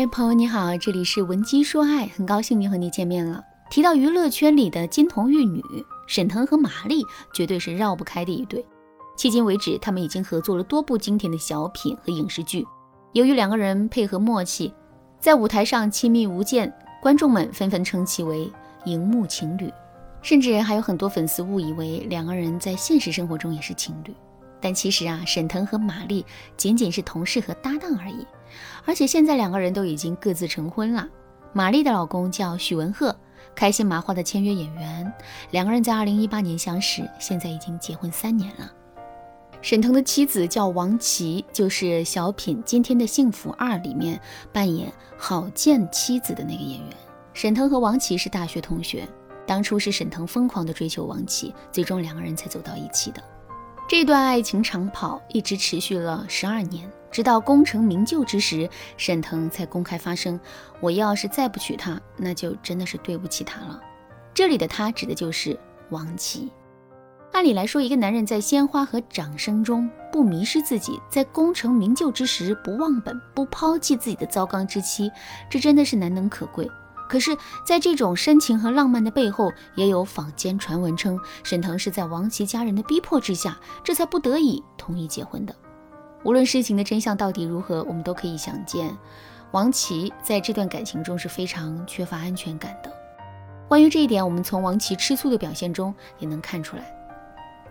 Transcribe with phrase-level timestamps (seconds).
[0.00, 3.44] 嗨，朋友你好，这里是文姬说爱，很高兴又和你见面了。
[3.68, 5.62] 提到娱乐圈里的金童玉女，
[6.06, 8.64] 沈腾和马丽绝对是绕不开的一对。
[9.18, 12.66] 迄今为止，他们已经合作了多部经典的小品和影视剧。
[13.12, 14.72] 由于两个人配合默契，
[15.18, 16.72] 在舞台上亲密无间，
[17.02, 18.50] 观众们纷纷称其为
[18.86, 19.70] 荧幕情侣，
[20.22, 24.14] 甚至还有很多粉丝误以为两个人在现实生活中也是情侣。
[24.60, 26.24] 但其实啊，沈腾和马丽
[26.56, 28.26] 仅仅是同事和搭档而已。
[28.84, 31.08] 而且现在两个人都已经各自成婚了。
[31.52, 33.14] 马丽的老公叫许文赫，
[33.54, 35.12] 开心麻花的签约演员。
[35.50, 38.70] 两个人在二零一八年相识，现在已经结婚三年了。
[39.62, 44.18] 沈腾的妻子叫王琦，就是小品《今天的幸福二》里面
[44.52, 46.96] 扮演郝建妻子的那个演员。
[47.34, 49.06] 沈腾和王琦是大学同学，
[49.46, 53.22] 当初是沈腾疯狂的追求王琦，最终两个人才走到一起的。
[53.90, 60.38] 这段爱情长跑一直持续了十二年，直到功成名就之时，沈腾才公开发声
[60.78, 63.82] ：“我要是再不娶她，那就真的是对不起她了。”
[64.32, 66.52] 这里的她指的就是王琦。
[67.32, 75.10] 按理来说，一个男人在鲜花和掌声中不迷失自己，在功成名就之时不忘本、不抛弃自己的糟糠之妻，
[75.50, 76.70] 这真的是难能可贵。
[77.10, 85.52] 可是，在这种深情和浪漫的背后，也有坊间传闻称，沈腾是在王琦家人的逼迫之下，这才不得已同意结婚的。
[86.22, 88.96] 无论事情的真相到底如何，我们都可以想见，
[89.50, 92.92] 王琦在这段感情中是非常缺乏安全感的。
[93.66, 96.94] 关于这一点，我们从王琦吃醋的表现中也能看出来。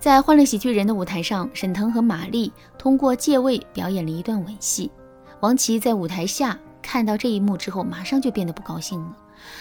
[0.00, 4.90] 在《欢乐喜剧人》的舞台上，沈腾和马丽通过借位表演了一段吻戏。
[5.38, 9.16] 王琦在舞台下看到这一幕之后，马上就变得不高兴了。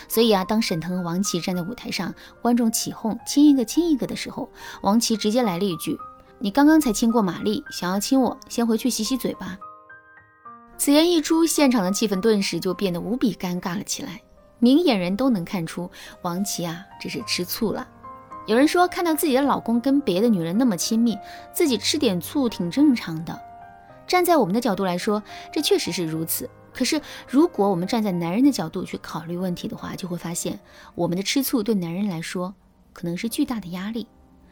[0.08, 4.50] 所以啊，当沈腾和王琦站在舞台上，观众起哄亲一个亲一个的时候，
[4.82, 5.98] 王琦直接来了一句
[6.40, 9.58] ：“你刚刚才亲过玛丽，想要亲我，先回去洗洗嘴巴。”
[10.78, 14.22] 此言一出，现场的气氛顿时就变得无比尴尬了起来。
[14.60, 15.90] 明眼人都能看出，
[16.22, 17.88] 王琦啊，这是吃醋了。
[18.46, 21.18] 有人说，看到自己的老公跟别的女人那么亲密，
[21.54, 23.40] 自己吃点醋挺正常的。
[24.08, 25.22] 站在我们的角度来说，
[25.52, 26.50] 这确实是如此。
[26.78, 30.60] 可是，如果我们站在男人的角度去考虑问题的话，就会发现，
[30.94, 32.54] 我们的吃醋对男人来说
[32.94, 34.06] 可能是巨大的压力。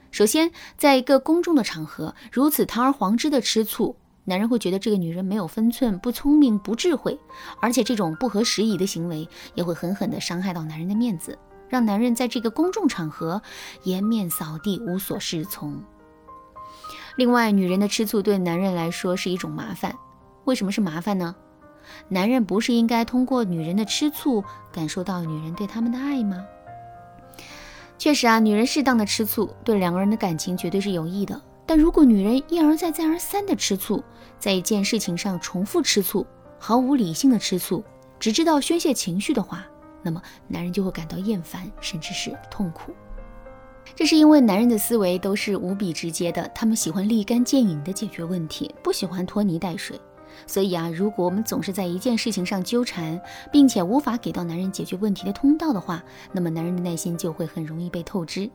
[0.10, 7.20] 首先，在一个公众的场合，如此堂而皇之的吃醋，男人会觉得这个女人没有分寸、不聪明、不智慧，
[7.62, 11.38] 而且这种不合时宜的行为也会狠狠地伤害到男人的面子，
[11.70, 13.40] 让男人在这个公众场合
[13.84, 15.80] 颜面扫地、无所适从。
[17.18, 19.96] 另外，女人的吃醋对男人来说是一种麻烦。
[20.46, 21.36] 为什么是麻烦呢？
[22.08, 26.46] 男人不是应该通过女人的吃醋感受到女人对他们的爱吗？
[27.98, 31.42] 确实啊，女人适当的吃醋对两个人的感情绝对是有益的。
[31.66, 34.04] 但如果女人一而再再而三的吃醋，
[34.38, 36.26] 在一件事情上重复吃醋，
[36.60, 37.84] 毫无理性的吃醋，
[38.20, 39.66] 只知道宣泄情绪的话，
[40.04, 42.92] 那么男人就会感到厌烦，甚至是痛苦。
[43.96, 50.00] 这是因为男人的思维都是无比直接的，他们喜欢立竿见影的解决问题，不喜欢拖泥带水。
[50.48, 53.20] 所以啊，如果我们总是在一件事情上纠缠，
[53.52, 58.50] 并且无法给到男人解决问题的通道的话，那么男人的耐心就会很容易被透支。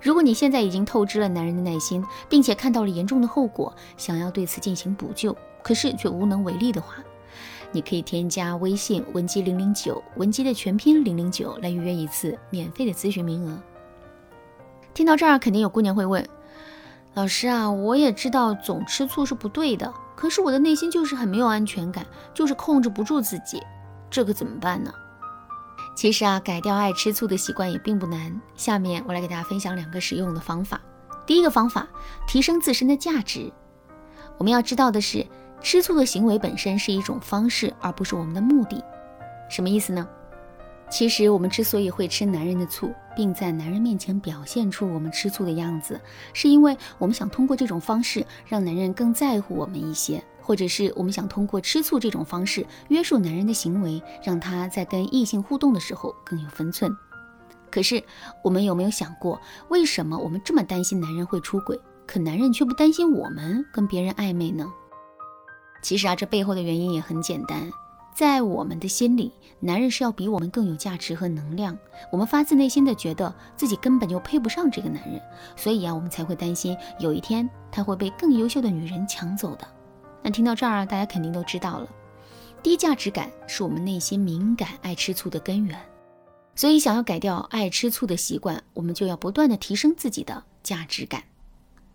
[0.00, 6.94] 如果你现在已经透支了男人的耐心，并且看到了严重的后果，想要对此进行补救，可是却无能为力的话，
[7.72, 13.58] 你可以添加微信文姬零零九，文姬的全拼零零九，来预约一次免费的咨询名额。
[14.94, 16.28] 听到这儿，肯定有姑娘会问，
[17.14, 19.90] 老师啊，我也知道总吃醋是不对的。
[20.22, 23.60] 可是我的内心就是很没有安全感，就是控制不住自己，
[24.08, 24.94] 这可怎么办呢？
[25.96, 28.40] 其实啊，改掉爱吃醋的习惯也并不难。
[28.54, 30.80] 下面我来给大家分享两个实用的方法。
[31.26, 31.88] 第一个方法，
[32.24, 33.52] 提升自身的价值。
[34.38, 35.26] 我们要知道的是，
[35.60, 38.80] 吃醋的行为本身是一种方式，而不是我们的目的。
[39.50, 40.08] 什么意思呢？
[40.92, 45.98] 其实我们之所以会吃男人的醋，并在男人面前表现出我们吃醋的样子，
[46.34, 56.94] 是因为我们想通过这种方式让男人更在乎我们一些，或者是我们想通过吃醋这种方式约束男人的行为，让他在跟异性互动的时候更有分寸。
[57.70, 58.04] 可是
[58.44, 59.40] 我们有没有想过，
[59.70, 64.70] 为什么我们这么担心男人会出轨，可男人却不担心我们跟别人暧昧呢？
[65.80, 67.72] 其实啊，这背后的原因也很简单。
[68.14, 71.76] 在我们的心里，男人是要比我们更有价值和能量。
[72.10, 75.20] 我们发自内心的觉得自己根本就配不上这个男人，
[75.56, 79.66] 所以啊，我们才会担心有一天他会被更优秀的女人抢走的。
[80.22, 81.88] 那听到这儿，大家肯定都知道了，
[82.62, 85.78] 低价值感是我们内心敏感、爱吃醋的根源。
[86.54, 91.24] 所以，想要改掉爱吃醋的习惯，我们就要不断的提升自己的价值感。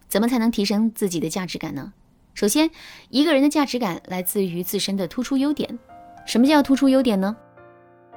[0.10, 1.94] 怎么才能提升自己的价值感呢？
[2.34, 2.72] 首先，
[3.10, 5.78] 一个人的价值感来自于自身的突出优点。
[6.28, 7.34] 什么叫突出优点呢？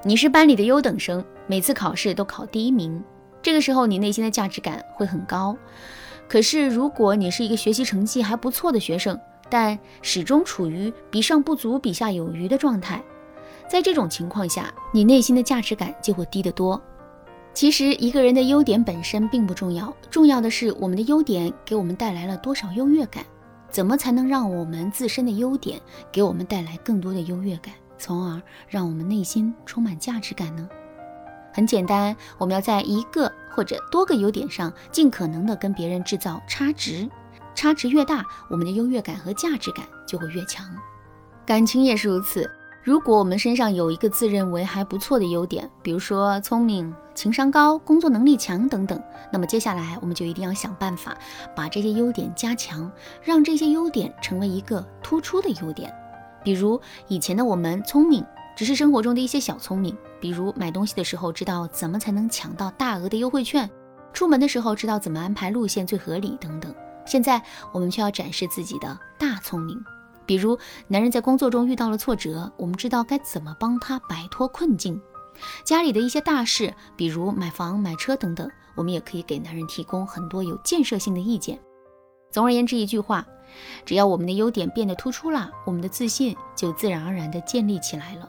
[0.02, 3.00] 你是班里的优等生，每次考试都考第一名，
[3.40, 5.56] 这个时候你内心的价值感会很高。
[6.28, 9.16] 可是如果你是一个学习成绩还不错的学生，
[9.48, 13.00] 但始终处于比上不足、比下有余的状态，
[13.68, 16.82] 在这种情况下，你内心的价值感就会低得多。
[17.54, 23.24] 其实一个人的优点本身并不重要，重要的是我们的优点给我们带来了多少优越感。
[23.70, 25.80] 怎么才能让我们自身的优点
[26.10, 30.68] 给我们带来更多的优越感，从而让我们内心充满价值感呢？
[31.52, 37.08] 很简单，我们要在一个或者多个优点上尽可能的跟别人制造差值，
[37.54, 40.64] 差值越大，我们的优越感和价值感就会越强。
[41.44, 42.50] 感情也是如此。
[42.82, 48.98] 如果我们身上有一个自认为还不错的优点，比如说聪明、情商高、工作能力强等等，
[49.30, 51.14] 那么接下来我们就一定要想办法
[51.54, 52.90] 把这些优点加强，
[53.22, 55.94] 让这些优点成为一个突出的优点。
[56.42, 58.24] 比如以前的我们聪明，
[58.56, 63.68] 只是生活中的一些小聪明，比如买东西的时候知道怎么才能抢到大额的优惠券，
[64.12, 66.74] 出门的时候知道怎么安排路线最合理等等。
[67.06, 67.42] 现在
[67.72, 69.76] 我们却要展示自己的大聪明。
[70.26, 70.56] 比如，
[70.86, 74.94] 男人在工作中遇到了挫折，我们知道该怎么帮他摆脱困境；
[75.64, 81.58] 家里的一些大事，比如买房、买车等等，我们也可以给男人提供很多有建设性的意见。
[82.30, 83.26] 总而言之，一句话，
[83.84, 88.28] 只要我们的优点变得突出了，我们的自信就自然而然地建立起来了。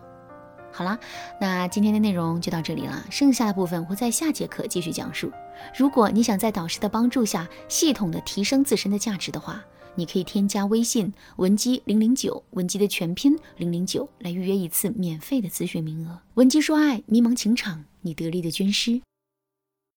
[0.74, 0.98] 好啦，
[1.40, 5.30] 那今天的内容就到这里了，剩下的部分会在下节课继续讲述。
[5.76, 9.62] 如果你想在导师的帮助下系统的提升自身的价值的话，
[9.96, 16.18] 你可以添加微信文姬零零九，文姬的全拼零零九，来预约一次免费的咨询名额。
[16.36, 19.02] 文姬说爱，迷茫情场，你得力的军师。